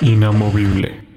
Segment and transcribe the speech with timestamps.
[0.00, 1.11] Inamovible.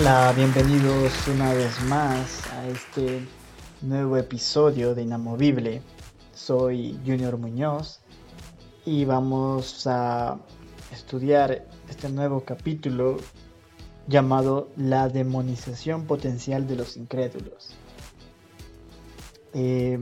[0.00, 3.20] Hola, bienvenidos una vez más a este
[3.82, 5.82] nuevo episodio de Inamovible.
[6.32, 7.98] Soy Junior Muñoz
[8.86, 10.38] y vamos a
[10.92, 13.16] estudiar este nuevo capítulo
[14.06, 17.74] llamado La demonización potencial de los incrédulos.
[19.52, 19.98] Eh,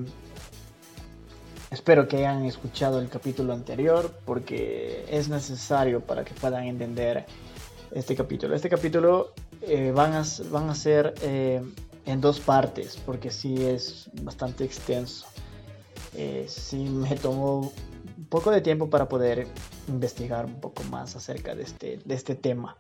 [1.70, 7.25] espero que hayan escuchado el capítulo anterior porque es necesario para que puedan entender
[7.92, 8.55] este capítulo.
[8.55, 11.62] Este capítulo eh, van, a, van a ser eh,
[12.04, 15.26] en dos partes, porque sí es bastante extenso.
[16.14, 17.72] Eh, sí me tomó
[18.16, 19.46] un poco de tiempo para poder
[19.88, 22.76] investigar un poco más acerca de este, de este tema.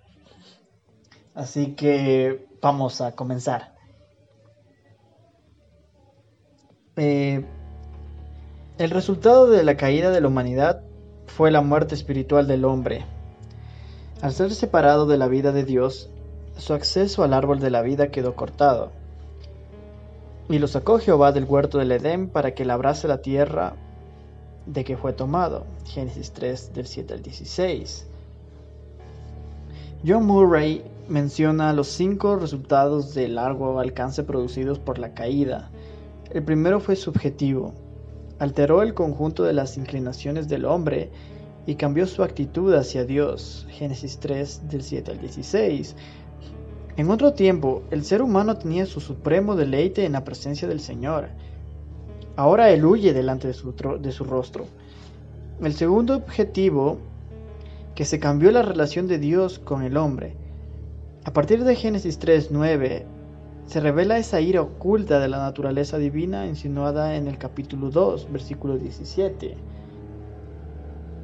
[1.34, 3.74] Así que vamos a comenzar.
[6.96, 7.44] el
[8.78, 10.82] resultado de la caída de la humanidad
[11.26, 13.04] fue la muerte espiritual del hombre.
[14.22, 16.10] Al ser separado de la vida de Dios,
[16.56, 18.90] su acceso al árbol de la vida quedó cortado.
[20.48, 23.74] Y lo sacó Jehová del huerto del Edén para que labrase la tierra
[24.66, 25.66] de que fue tomado.
[25.84, 28.06] Génesis 3 del 7 al 16.
[30.06, 35.70] John Murray menciona los cinco resultados de largo alcance producidos por la caída.
[36.30, 37.74] El primero fue subjetivo.
[38.38, 41.10] Alteró el conjunto de las inclinaciones del hombre
[41.66, 43.66] y cambió su actitud hacia Dios.
[43.70, 45.96] Génesis 3 del 7 al 16.
[46.96, 51.28] En otro tiempo, el ser humano tenía su supremo deleite en la presencia del Señor.
[52.36, 54.64] Ahora él huye delante de su, de su rostro.
[55.60, 56.96] El segundo objetivo,
[57.94, 60.36] que se cambió la relación de Dios con el hombre.
[61.24, 63.04] A partir de Génesis 3.9,
[63.66, 68.78] se revela esa ira oculta de la naturaleza divina insinuada en el capítulo 2, versículo
[68.78, 69.54] 17.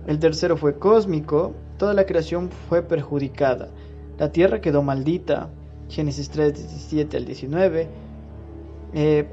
[0.07, 3.69] El tercero fue cósmico, toda la creación fue perjudicada,
[4.19, 5.49] la tierra quedó maldita,
[5.93, 7.89] Génesis 3, 17 al 19.
[8.95, 9.27] Eh,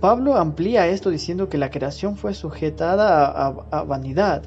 [0.00, 3.26] Pablo amplía esto diciendo que la creación fue sujetada
[3.70, 4.42] a, vanidad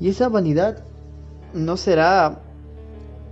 [0.00, 0.82] y esa vanidad
[1.54, 2.40] no será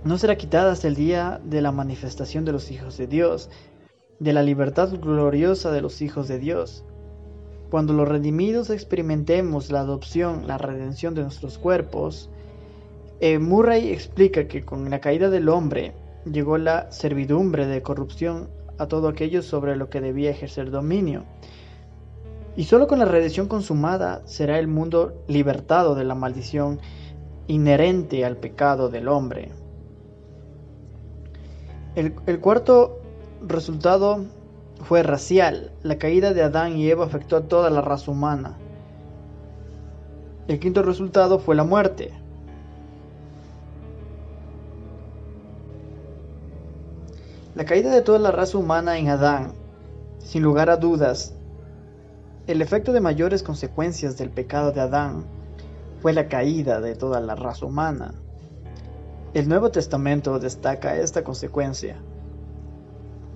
[0.05, 3.49] no será quitada hasta el día de la manifestación de los hijos de Dios,
[4.19, 6.85] de la libertad gloriosa de los hijos de Dios.
[7.71, 12.29] Cuando los redimidos experimentemos la adopción, la redención de nuestros cuerpos,
[13.19, 15.93] eh, Murray explica que con la caída del hombre,
[16.25, 21.23] llegó la servidumbre de corrupción a todo aquello sobre lo que debía ejercer dominio.
[22.57, 26.79] Y solo con la redención consumada será el mundo libertado de la maldición
[27.47, 29.51] inherente al pecado del hombre.
[31.95, 32.99] El, el, cuarto
[33.45, 34.25] resultado
[34.83, 35.71] fue racial.
[35.83, 38.57] La caída de Adán y Eva afectó a toda la raza humana.
[40.47, 42.13] El quinto resultado fue la muerte.
[47.55, 49.53] La caída de toda la raza humana en Adán,
[50.19, 51.33] sin lugar a dudas,
[52.47, 55.23] el efecto de mayores consecuencias del pecado de Adán
[56.01, 58.13] fue la caída de toda la raza humana.
[59.33, 61.95] El Nuevo Testamento destaca esta consecuencia.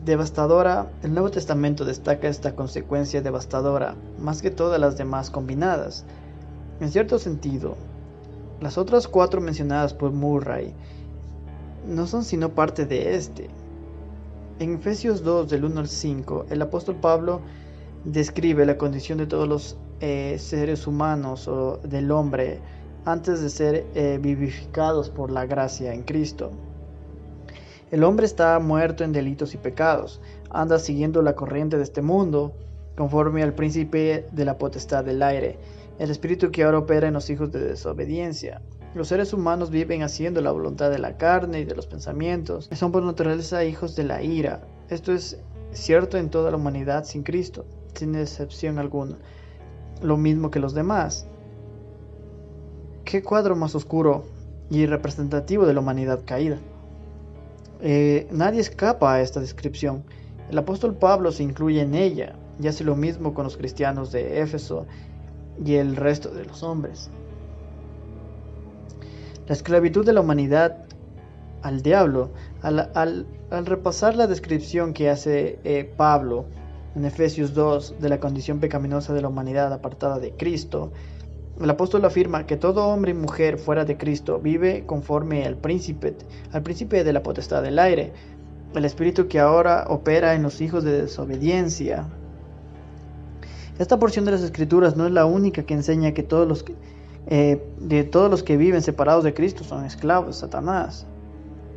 [0.03, 6.03] Devastadora, el Nuevo Testamento destaca esta consecuencia devastadora más que todas las demás combinadas.
[6.81, 7.77] En cierto sentido,
[8.59, 10.73] las otras cuatro mencionadas por Murray
[11.87, 13.49] no son sino parte de este.
[14.59, 17.39] En Efesios 2 del 1 al 5, el apóstol Pablo
[18.03, 22.59] describe la condición de todos los eh, seres humanos o del hombre
[23.05, 26.51] antes de ser eh, vivificados por la gracia en Cristo.
[27.89, 30.19] El hombre está muerto en delitos y pecados,
[30.49, 32.51] anda siguiendo la corriente de este mundo,
[32.97, 35.57] conforme al príncipe de la potestad del aire,
[35.99, 38.61] el espíritu que ahora opera en los hijos de desobediencia
[38.95, 42.69] los seres humanos viven haciendo la voluntad de la carne y de los pensamientos.
[42.73, 44.61] Son por naturaleza hijos de la ira.
[44.89, 45.39] Esto es
[45.71, 49.17] cierto en toda la humanidad sin Cristo, sin excepción alguna,
[50.01, 51.27] lo mismo que los demás.
[53.05, 54.25] ¿Qué cuadro más oscuro
[54.69, 56.57] y representativo de la humanidad caída?
[57.81, 60.03] Eh, nadie escapa a esta descripción.
[60.49, 64.41] El apóstol Pablo se incluye en ella y hace lo mismo con los cristianos de
[64.41, 64.87] Éfeso
[65.63, 67.09] y el resto de los hombres.
[69.49, 70.85] La esclavitud de la humanidad
[71.63, 72.29] al diablo,
[72.61, 73.25] al,
[73.65, 76.45] repasar la descripción que hace eh, Pablo
[76.95, 80.91] en Efesios 2 de la condición pecaminosa de la humanidad apartada de Cristo,
[81.59, 86.15] el apóstol afirma que todo hombre y mujer fuera de Cristo vive conforme al príncipe,
[86.51, 88.13] al príncipe de la potestad del aire,
[88.75, 92.07] el espíritu que ahora opera en los hijos de desobediencia.
[93.79, 96.63] Esta porción de las escrituras no es la única que enseña que todos los
[97.27, 101.05] eh, de todos los que viven separados de Cristo son esclavos de Satanás.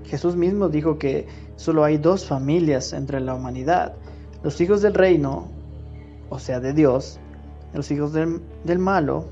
[0.04, 3.94] Jesús mismo dijo que solo hay dos familias entre la humanidad,
[4.42, 5.48] los hijos del reino,
[6.28, 7.20] o sea, de Dios,
[7.74, 9.26] los hijos del, del malo,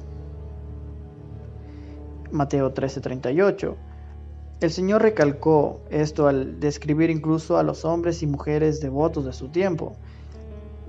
[2.33, 3.75] Mateo 13:38.
[4.61, 9.49] El Señor recalcó esto al describir incluso a los hombres y mujeres devotos de su
[9.49, 9.97] tiempo,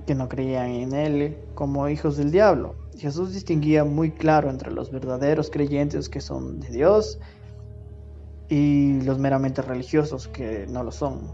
[0.06, 2.74] que no creían en Él como hijos del diablo.
[2.98, 7.18] Jesús distinguía muy claro entre los verdaderos creyentes que son de Dios
[8.48, 11.32] y los meramente religiosos que no lo son.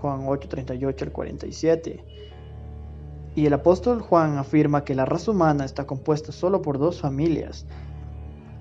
[0.00, 2.04] Juan 8:38 al 47.
[3.34, 7.66] Y el apóstol Juan afirma que la raza humana está compuesta solo por dos familias,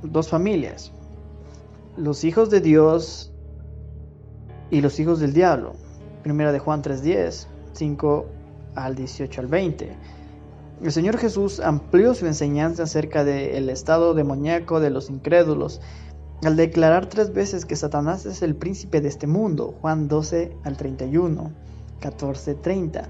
[0.01, 0.91] dos familias,
[1.95, 3.31] los hijos de Dios
[4.71, 5.73] y los hijos del diablo.
[6.23, 8.25] Primera de Juan 3:10, 5
[8.75, 9.95] al 18 al 20.
[10.83, 15.79] El Señor Jesús amplió su enseñanza acerca del estado demoníaco de los incrédulos
[16.43, 20.75] al declarar tres veces que Satanás es el príncipe de este mundo, Juan 12 al
[20.75, 21.51] 31,
[22.01, 23.07] 14, 30.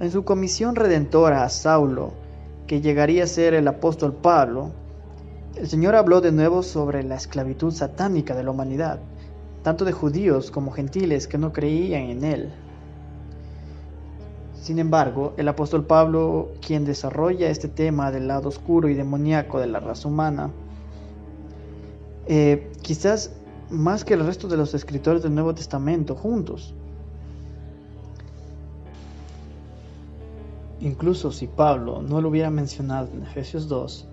[0.00, 2.14] En su comisión redentora a Saulo,
[2.66, 4.72] que llegaría a ser el apóstol Pablo,
[5.54, 8.98] el Señor habló de nuevo sobre la esclavitud satánica de la humanidad,
[9.62, 12.65] tanto de judíos como gentiles que no creían en Él.
[14.66, 19.68] Sin embargo, el apóstol Pablo, quien desarrolla este tema del lado oscuro y demoníaco de
[19.68, 20.50] la raza humana,
[22.26, 23.30] eh, quizás
[23.70, 26.74] más que el resto de los escritores del Nuevo Testamento juntos.
[30.80, 34.08] Incluso si Pablo no lo hubiera mencionado en Efesios 2,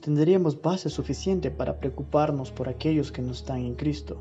[0.00, 4.20] tendríamos base suficiente para preocuparnos por aquellos que no están en Cristo.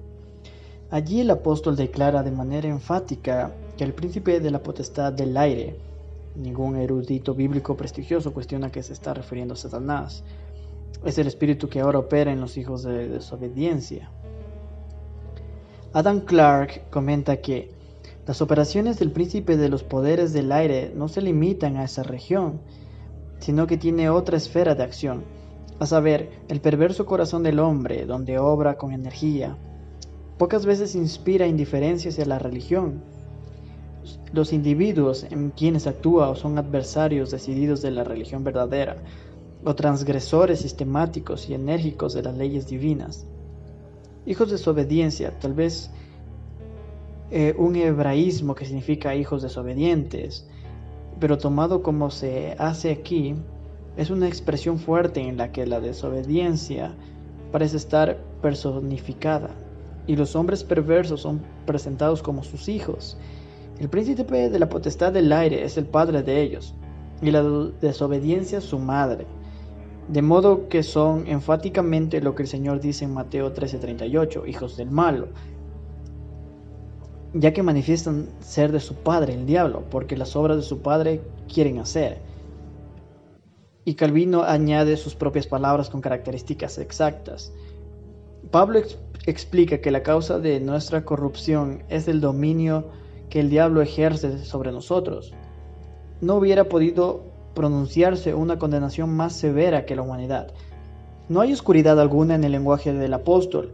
[0.92, 3.51] Allí el apóstol declara de manera enfática
[3.81, 5.75] que el príncipe de la potestad del aire,
[6.36, 10.24] ningún erudito bíblico prestigioso cuestiona que se está refiriendo a Satanás,
[11.04, 14.12] es el espíritu que ahora opera en los hijos de desobediencia.
[15.94, 17.72] Adam Clark comenta que
[18.28, 22.62] las operaciones del príncipe de los poderes del aire no se limitan a esa región,
[23.39, 25.24] sino que tiene otra esfera de acción
[25.80, 29.57] a saber, el perverso corazón del hombre, donde obra con energía,
[30.38, 33.20] pocas veces inspira indiferencia hacia la religión.
[34.33, 38.98] Los individuos en quienes actúa o son adversarios decididos de la religión verdadera,
[39.63, 43.28] o transgresores sistemáticos y enérgicos de las leyes divinas.
[44.25, 45.92] Hijos de desobediencia, tal vez
[47.30, 50.47] eh, un hebraísmo que significa hijos desobedientes,
[51.19, 53.35] pero tomado como se hace aquí,
[53.97, 56.95] es una expresión fuerte en la que la desobediencia
[57.52, 59.52] parece estar personificada
[60.07, 63.18] y los hombres perversos son presentados como sus hijos.
[63.81, 66.76] El príncipe de la potestad del aire es el padre de ellos
[67.19, 69.26] y la desobediencia su madre.
[70.07, 74.92] De modo que son enfáticamente lo que el Señor dice en Mateo 13:38, hijos del
[74.92, 75.30] malo,
[77.33, 81.21] ya que manifiestan ser de su padre el diablo, porque las obras de su padre
[81.52, 82.19] quieren hacer
[83.83, 87.52] y Calvino añade sus propias palabras con características exactas.
[88.52, 88.80] Pablo
[89.26, 93.01] explica que la causa de nuestra corrupción es el dominio
[93.31, 95.33] que el diablo ejerce sobre nosotros.
[96.19, 97.23] No hubiera podido
[97.56, 100.54] pronunciarse una condenación más severa que la humanidad.
[101.30, 103.71] No hay oscuridad alguna en el lenguaje del apóstol.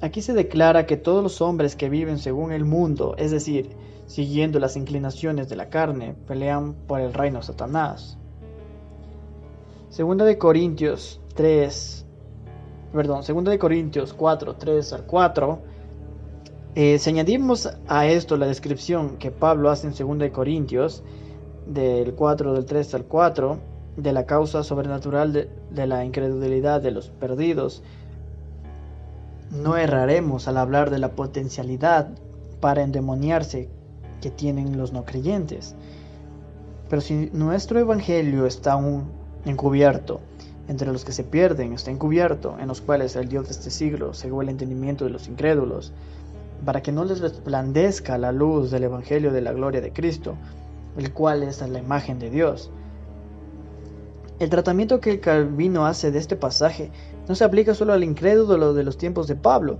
[0.00, 3.76] Aquí se declara que todos los hombres que viven según el mundo, es decir,
[4.06, 8.16] siguiendo las inclinaciones de la carne, pelean por el reino de Satanás.
[9.90, 12.06] Segunda de Corintios 3,
[12.94, 15.58] perdón, segunda de Corintios 4, 3 al 4.
[16.74, 21.02] Eh, si añadimos a esto la descripción que Pablo hace en segunda de Corintios,
[21.66, 23.58] del 4 del 3 al 4,
[23.96, 27.82] de la causa sobrenatural de, de la incredulidad de los perdidos,
[29.50, 32.08] no erraremos al hablar de la potencialidad
[32.60, 33.68] para endemoniarse
[34.20, 35.74] que tienen los no creyentes.
[36.88, 39.10] Pero si nuestro evangelio está aún
[39.44, 40.20] encubierto,
[40.68, 44.12] entre los que se pierden está encubierto, en los cuales el Dios de este siglo
[44.12, 45.92] cegó el entendimiento de los incrédulos,
[46.64, 50.36] para que no les resplandezca la luz del evangelio de la gloria de Cristo,
[50.96, 52.70] el cual es la imagen de Dios.
[54.38, 56.92] El tratamiento que Calvino hace de este pasaje
[57.28, 59.78] no se aplica solo al incrédulo de los tiempos de Pablo,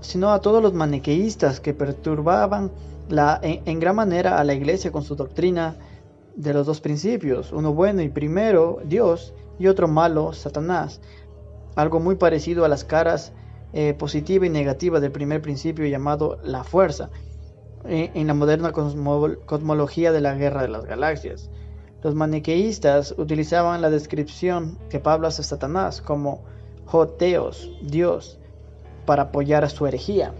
[0.00, 2.72] sino a todos los maniqueístas que perturbaban
[3.08, 5.76] la, en, gran manera a la iglesia con su doctrina
[6.34, 11.00] de los dos principios, uno bueno y primero Dios y otro malo Satanás,
[11.76, 13.32] algo muy parecido a las caras
[13.76, 17.10] eh, positiva y negativa del primer principio llamado la fuerza,
[17.86, 21.50] eh, en la moderna cosmología de la guerra de las galaxias.
[22.00, 26.44] Los maniqueístas utilizaban la descripción que Pablo hace a Satanás como
[26.86, 28.38] Joteos, Dios,
[29.06, 30.32] para apoyar a su herejía.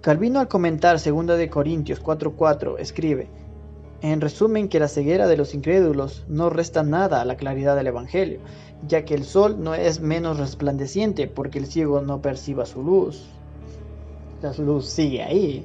[0.00, 3.30] Calvino al comentar 2 de Corintios 4:4 escribe,
[4.00, 7.88] en resumen que la ceguera de los incrédulos no resta nada a la claridad del
[7.88, 8.40] Evangelio,
[8.86, 13.26] ya que el sol no es menos resplandeciente porque el ciego no perciba su luz.
[14.40, 15.64] La luz sigue ahí.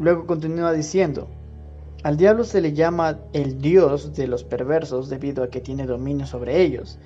[0.00, 1.28] Luego continúa diciendo,
[2.02, 6.26] al diablo se le llama el dios de los perversos debido a que tiene dominio
[6.26, 6.98] sobre ellos,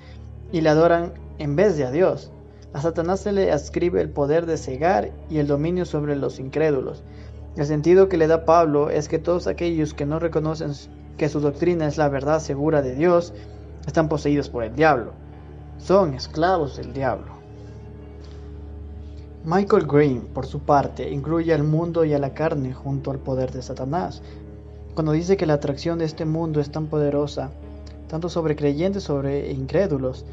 [0.51, 2.31] y le adoran en vez de a Dios.
[2.73, 7.03] A Satanás se le ascribe el poder de cegar y el dominio sobre los incrédulos.
[7.57, 10.73] El sentido que le da Pablo es que todos aquellos que no reconocen
[11.17, 13.33] que su doctrina es la verdad segura de Dios,
[13.87, 15.13] están poseídos por el diablo.
[15.79, 17.31] Son esclavos del diablo.
[19.43, 23.51] Michael Green, por su parte, incluye al mundo y a la carne junto al poder
[23.51, 24.21] de Satanás,
[24.93, 27.49] cuando dice que la atracción de este mundo es tan poderosa,
[28.07, 30.25] tanto sobre creyentes sobre incrédulos,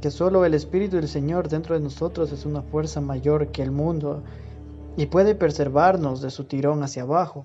[0.00, 3.70] que solo el Espíritu del Señor dentro de nosotros es una fuerza mayor que el
[3.70, 4.24] mundo
[4.96, 7.44] y puede preservarnos de su tirón hacia abajo.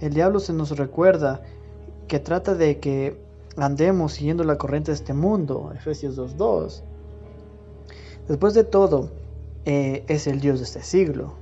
[0.00, 1.42] El diablo se nos recuerda
[2.08, 3.20] que trata de que
[3.56, 6.82] andemos siguiendo la corriente de este mundo, Efesios 2.2.
[8.28, 9.10] Después de todo,
[9.64, 11.34] eh, es el Dios de este siglo,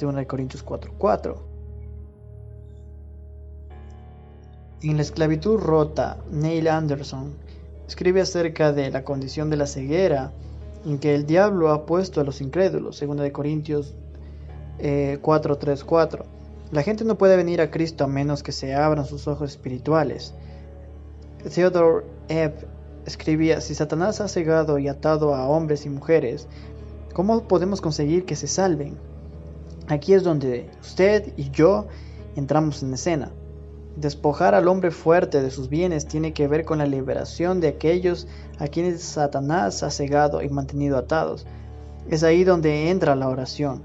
[0.00, 1.36] 2 Corintios 4.4.
[4.82, 7.32] En La esclavitud rota, Neil Anderson
[7.86, 10.30] escribe acerca de la condición de la ceguera
[10.84, 13.94] en que el diablo ha puesto a los incrédulos, 2 Corintios
[14.78, 16.20] 4.3.4.
[16.20, 16.24] Eh,
[16.70, 20.34] la gente no puede venir a Cristo a menos que se abran sus ojos espirituales.
[21.54, 22.64] Theodore Epp
[23.06, 26.46] escribía, si Satanás ha cegado y atado a hombres y mujeres,
[27.14, 28.98] ¿cómo podemos conseguir que se salven?
[29.88, 31.86] Aquí es donde usted y yo
[32.36, 33.32] entramos en escena.
[33.96, 38.28] Despojar al hombre fuerte de sus bienes tiene que ver con la liberación de aquellos
[38.58, 41.46] a quienes Satanás ha cegado y mantenido atados.
[42.08, 43.82] Es ahí donde entra la oración.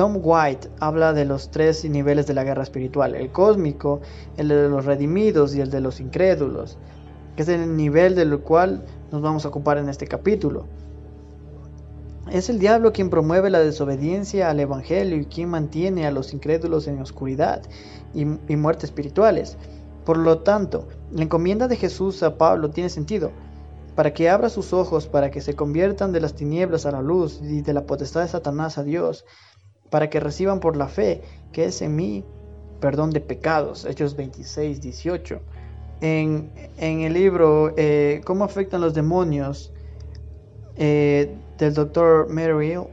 [0.00, 4.00] Tom White habla de los tres niveles de la guerra espiritual, el cósmico,
[4.38, 6.78] el de los redimidos y el de los incrédulos,
[7.36, 10.64] que es el nivel del cual nos vamos a ocupar en este capítulo.
[12.32, 16.88] Es el diablo quien promueve la desobediencia al Evangelio y quien mantiene a los incrédulos
[16.88, 17.60] en oscuridad
[18.14, 19.58] y, muerte espirituales.
[20.06, 23.32] Por lo tanto, la encomienda de Jesús a Pablo tiene sentido,
[23.96, 27.38] para que abra sus ojos, para que se conviertan de las tinieblas a la luz
[27.42, 29.26] y de la potestad de Satanás a Dios,
[29.90, 32.24] para que reciban por la fe que es en mí
[32.80, 33.84] perdón de pecados.
[33.84, 35.40] Hechos 26, 18.
[36.00, 39.72] En, el libro eh, ¿Cómo afectan los demonios?
[40.76, 42.28] Eh, del Dr.
[42.30, 42.86] Merrill,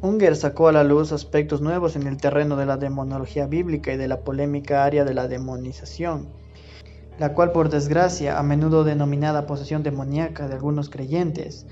[0.00, 3.96] Unger sacó a la luz aspectos nuevos en el terreno de la demonología bíblica y
[3.96, 6.28] de la polémica área de la demonización,
[7.18, 11.66] la cual por desgracia a menudo denominada posesión demoníaca de algunos creyentes.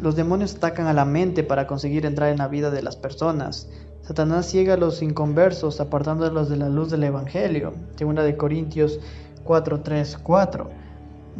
[0.00, 3.68] Los demonios atacan a la mente para conseguir entrar en la vida de las personas.
[4.02, 9.00] Satanás ciega a los inconversos apartándolos de la luz del Evangelio, segunda de Corintios
[9.44, 9.82] 4,
[10.22, 10.70] 4.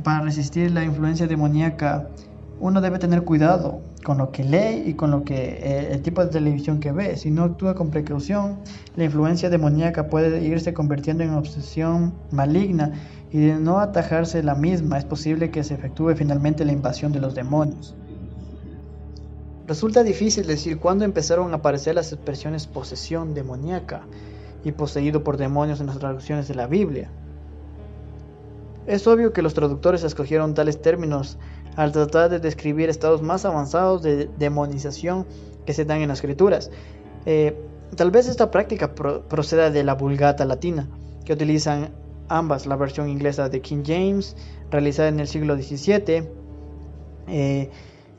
[0.02, 2.08] Para resistir la influencia demoníaca
[2.60, 6.24] uno debe tener cuidado con lo que lee y con lo que eh, el tipo
[6.24, 7.16] de televisión que ve.
[7.16, 8.58] Si no actúa con precaución,
[8.96, 12.92] la influencia demoníaca puede irse convirtiendo en obsesión maligna
[13.30, 17.20] y de no atajarse la misma es posible que se efectúe finalmente la invasión de
[17.20, 17.94] los demonios.
[19.68, 24.06] Resulta difícil decir cuándo empezaron a aparecer las expresiones posesión demoníaca
[24.64, 27.10] y poseído por demonios en las traducciones de la Biblia.
[28.86, 31.36] Es obvio que los traductores escogieron tales términos
[31.76, 35.26] al tratar de describir estados más avanzados de demonización
[35.66, 36.70] que se dan en las escrituras.
[37.26, 37.54] Eh,
[37.94, 40.88] tal vez esta práctica proceda de la vulgata latina,
[41.26, 41.90] que utilizan
[42.28, 44.34] ambas, la versión inglesa de King James,
[44.70, 46.26] realizada en el siglo XVII,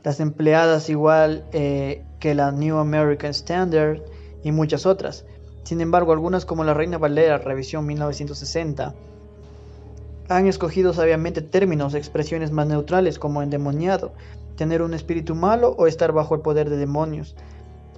[0.02, 4.00] las empleadas igual eh, que la New American Standard
[4.42, 5.24] y muchas otras.
[5.64, 8.94] Sin embargo, algunas como la Reina Valera, revisión 1960,
[10.28, 14.12] han escogido sabiamente términos, expresiones más neutrales como endemoniado,
[14.56, 17.34] tener un espíritu malo o estar bajo el poder de demonios.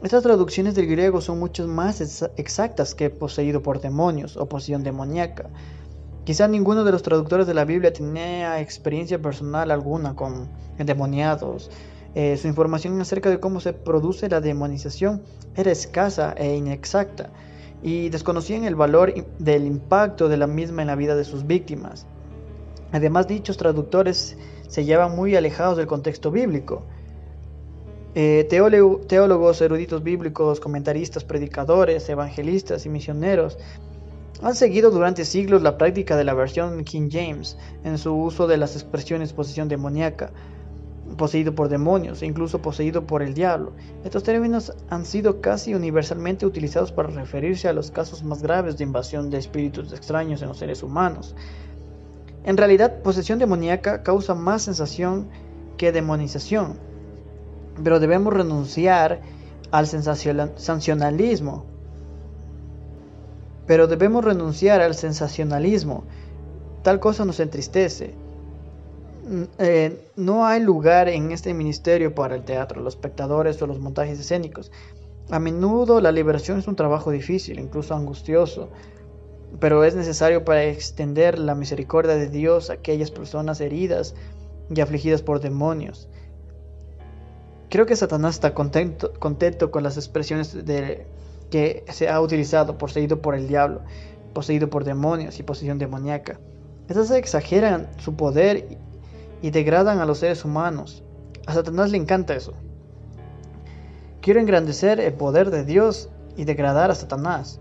[0.02, 2.00] Estas traducciones del griego son mucho más
[2.36, 5.48] exactas que poseído por demonios o posesión demoníaca.
[6.24, 11.70] Quizá ninguno de los traductores de la Biblia tenía experiencia personal alguna con endemoniados.
[12.14, 15.22] Eh, su información acerca de cómo se produce la demonización
[15.56, 17.30] era escasa e inexacta
[17.82, 22.06] y desconocían el valor del impacto de la misma en la vida de sus víctimas.
[22.92, 24.36] Además, dichos traductores
[24.68, 26.84] se llevan muy alejados del contexto bíblico.
[28.14, 33.58] Eh, teólogos, eruditos bíblicos, comentaristas, predicadores, evangelistas y misioneros
[34.42, 38.58] han seguido durante siglos la práctica de la versión King James en su uso de
[38.58, 40.32] las expresiones posesión demoníaca,
[41.16, 43.72] poseído por demonios e incluso poseído por el diablo.
[44.04, 48.84] Estos términos han sido casi universalmente utilizados para referirse a los casos más graves de
[48.84, 51.34] invasión de espíritus extraños en los seres humanos.
[52.44, 55.28] En realidad, posesión demoníaca causa más sensación
[55.76, 56.78] que demonización,
[57.82, 59.20] pero debemos renunciar
[59.70, 61.64] al sensacionalismo.
[63.66, 66.04] Pero debemos renunciar al sensacionalismo.
[66.82, 68.14] Tal cosa nos entristece.
[69.58, 74.18] Eh, no hay lugar en este ministerio para el teatro, los espectadores o los montajes
[74.18, 74.72] escénicos.
[75.30, 78.68] A menudo la liberación es un trabajo difícil, incluso angustioso
[79.60, 84.14] pero es necesario para extender la misericordia de Dios a aquellas personas heridas
[84.74, 86.08] y afligidas por demonios.
[87.68, 89.12] Creo que Satanás está contento,
[89.70, 91.06] con las expresiones de,
[91.50, 93.80] que se ha utilizado, poseído por el diablo,
[94.34, 96.38] poseído por demonios y posesión demoníaca.
[96.88, 98.78] Estas exageran su poder
[99.42, 101.02] y degradan a los seres humanos.
[101.46, 102.54] A Satanás le encanta eso.
[104.20, 107.60] Quiero engrandecer el poder de Dios y degradar a Satanás.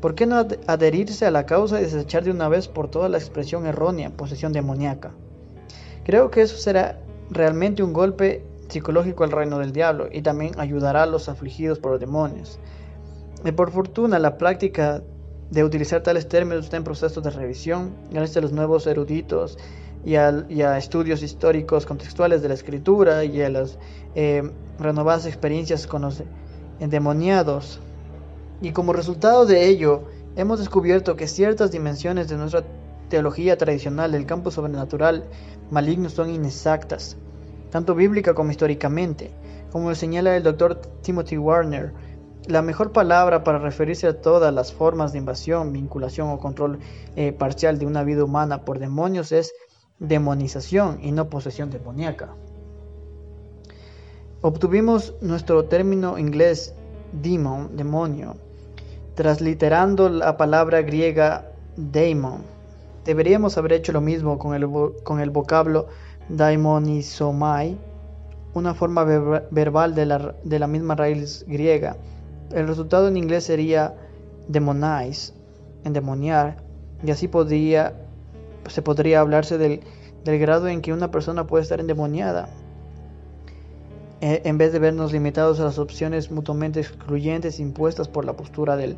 [0.00, 3.18] ¿Por qué no adherirse a la causa y desechar de una vez por todas la
[3.18, 5.10] expresión errónea, posesión demoníaca?
[6.04, 11.02] Creo que eso será realmente un golpe psicológico al reino del diablo y también ayudará
[11.02, 12.58] a los afligidos por los demonios.
[13.44, 15.02] Y por fortuna, la práctica
[15.52, 19.58] de utilizar tales términos está en proceso de revisión gracias a los nuevos eruditos
[20.04, 23.78] y a, estudios históricos contextuales de la escritura y a las
[24.16, 24.42] eh,
[24.80, 26.22] renovadas experiencias con los
[26.80, 27.78] endemoniados
[28.62, 30.04] y como resultado de ello,
[30.36, 32.62] hemos descubierto que ciertas dimensiones de nuestra
[33.08, 35.24] teología tradicional del campo sobrenatural
[35.72, 37.16] maligno son inexactas,
[37.70, 39.32] tanto bíblica como históricamente.
[39.72, 41.92] Como señala el doctor Timothy Warner,
[42.46, 46.78] la mejor palabra para referirse a todas las formas de invasión, vinculación o control
[47.16, 49.52] eh, parcial de una vida humana por demonios es
[49.98, 52.34] demonización y no posesión demoníaca.
[54.40, 56.74] Obtuvimos nuestro término inglés
[57.12, 58.34] demon, demonio,
[59.14, 62.42] transliterando la palabra griega daimon.
[63.04, 64.68] Deberíamos haber hecho lo mismo con el,
[65.04, 65.86] con el vocablo
[66.28, 67.78] daimonizomai,
[68.54, 71.96] una forma verbal de la, de la, misma raíz griega.
[72.52, 73.94] El resultado en inglés sería
[74.48, 75.32] demonize,
[75.84, 76.56] endemoniar,
[77.04, 77.94] y así podría,
[78.68, 79.80] se podría hablarse del,
[80.24, 82.48] del grado en que una persona puede estar endemoniada.
[84.20, 88.76] Eh, en vez de vernos limitados a las opciones mutuamente excluyentes impuestas por la postura
[88.76, 88.96] del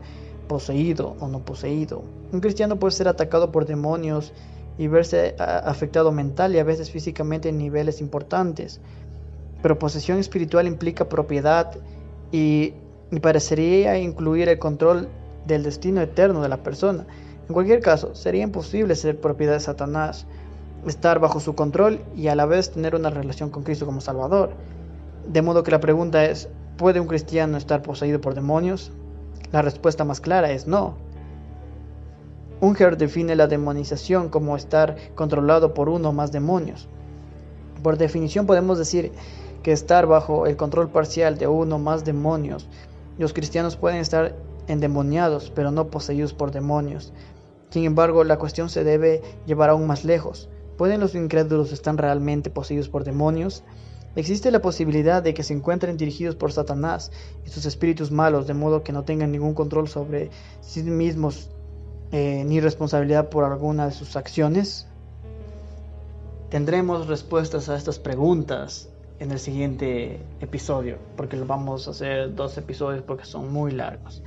[0.48, 2.04] poseído o no poseído.
[2.30, 4.34] Un cristiano puede ser atacado por demonios
[4.76, 8.80] y verse afectado mental y a veces físicamente en niveles importantes.
[9.62, 11.74] Pero posesión espiritual implica propiedad
[12.30, 12.74] y,
[13.10, 15.08] y parecería incluir el control
[15.46, 17.06] del destino eterno de la persona.
[17.48, 20.26] En cualquier caso, sería imposible ser propiedad de Satanás,
[20.86, 24.50] estar bajo su control y a la vez tener una relación con Cristo como Salvador.
[25.26, 28.92] De modo que la pregunta es, ¿puede un cristiano estar poseído por demonios?
[29.52, 30.94] La respuesta más clara es no.
[32.60, 36.88] Unger define la demonización como estar controlado por uno o más demonios.
[37.82, 39.12] Por definición podemos decir
[39.62, 42.68] que estar bajo el control parcial de uno o más demonios.
[43.18, 44.34] Los cristianos pueden estar
[44.66, 47.12] endemoniados, pero no poseídos por demonios.
[47.70, 50.48] Sin embargo, la cuestión se debe llevar aún más lejos.
[50.76, 53.62] ¿Pueden los incrédulos estar realmente poseídos por demonios?
[54.16, 57.10] Existe la posibilidad de que se encuentren dirigidos por Satanás
[57.44, 61.50] y sus espíritus malos, de modo que no tengan ningún control sobre sí mismos
[62.12, 64.86] eh, ni responsabilidad por alguna de sus acciones.
[66.48, 72.56] Tendremos respuestas a estas preguntas en el siguiente episodio, porque lo vamos a hacer dos
[72.58, 74.22] episodios porque son muy largos.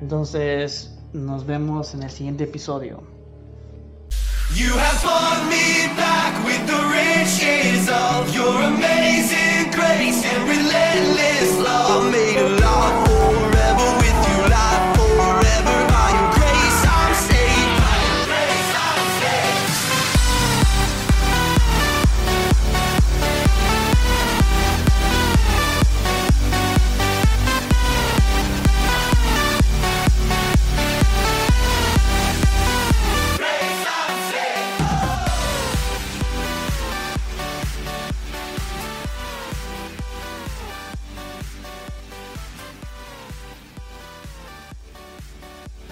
[0.00, 3.02] Entonces, nos vemos en el siguiente episodio.